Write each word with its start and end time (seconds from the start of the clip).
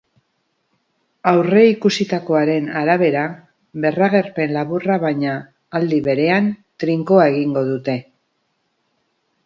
Aurreikusitakoaren 1.31 2.71
arabera, 2.81 3.27
berragerpen 3.85 4.57
laburra 4.59 4.99
baina, 5.07 5.37
aldi 5.81 6.03
berean, 6.11 6.53
trinkoa 6.85 7.33
egingo 7.35 7.69
dute. 7.75 8.01